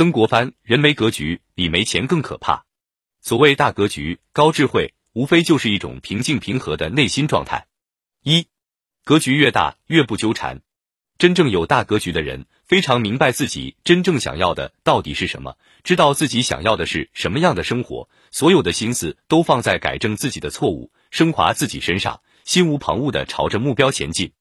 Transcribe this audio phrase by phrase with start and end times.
[0.00, 2.64] 曾国藩人没格局比没钱更可怕。
[3.20, 7.66] 所谓大格局、高智慧，无非就是一种平静平和的内心状态。
[8.22, 8.46] 一，
[9.04, 10.62] 格局越大越不纠缠。
[11.18, 24.32] 真正有大格局的人，非常明白自己真正想要的到底是什么，知道自己想要的是什么样的生活，所有的心思都放在改正自己的错误、升华自己身上，心无旁骛的朝着目标前进。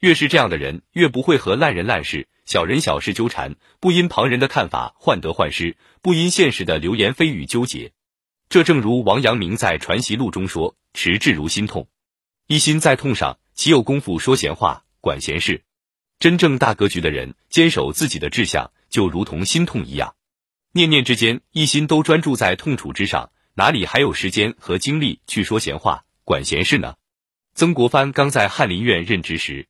[0.00, 7.92] 越是这样的人，越不会和烂人烂事、小人小事纠缠，不因旁人的看法患得患失，不因现实的流言蜚语纠结。
[8.48, 11.86] 这正如王阳明在《传习录》中说：“持志如心痛，
[12.46, 15.62] 一心在痛上，岂有功夫说闲话、管闲事？”
[16.18, 20.16] 真正大格局的人，坚守自己的志向，就如同心痛一样，
[20.72, 26.96] 念念之间，一心都专注在痛楚之上，哪里还有时间和精力去说闲话、管闲事呢？
[27.54, 29.66] 曾国藩刚在翰林院任职时，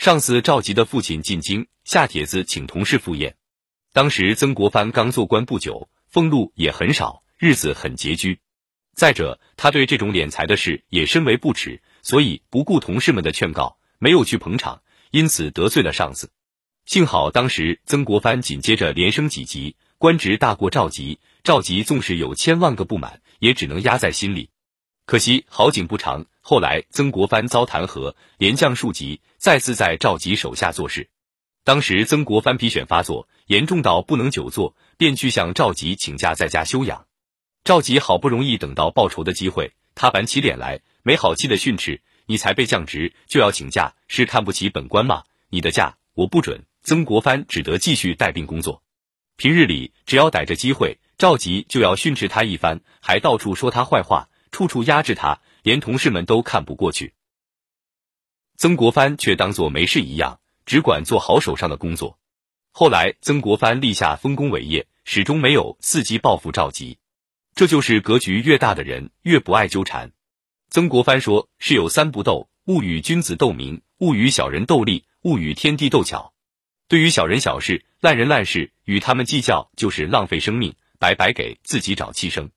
[0.00, 3.36] 上司赵吉的父亲进京，下帖子请同事赴宴。
[3.92, 8.40] 当时曾国藩刚做官不久，俸禄也很少，日子很拮据。
[8.94, 14.80] 再者，他对这种敛财的事也深为不耻，所以不顾同事们的劝告，没有去捧场。
[15.10, 16.30] 因此得罪了上司，
[16.86, 21.18] 幸好当时曾国藩紧接着连升几级，官职大过赵佶。
[21.44, 24.48] 赵佶纵使有千万个不满，也只能压在心里。
[25.04, 31.08] 可惜好景不长，后来曾国藩遭弹劾，连降数级，再次在赵佶手下做事。
[31.62, 37.06] 当时曾国藩皮癣发作，严重到不能久坐，便去向赵佶请假在家休养。
[37.62, 42.02] 赵佶好不容易等到报仇的机会，他板起脸来，没好气的训斥。
[42.26, 45.22] 你才被降职就要请假，是看不起本官吗？
[45.50, 46.64] 你的假我不准。
[46.82, 48.82] 曾国藩只得继续带病工作。
[49.36, 57.14] 平日里只要逮着机会，赵佶就要训斥他一番，还到处说他坏话，处处压制他，连同事们都看不过去。
[58.56, 62.18] 曾国藩却当作没事一样，只管做好手上的工作。
[62.72, 66.96] 后来曾国藩立下丰功伟业，始终没有伺机报复赵佶。
[67.54, 70.12] 这就是格局越大的人越不爱纠缠。
[70.68, 76.32] 曾国藩说：“是有三不斗，勿与君子斗名，勿与小人斗利，勿与天地斗巧。
[76.86, 82.50] 对于小人小事、烂人烂事，与他们计较就是浪费生命，白白给自己找气生。”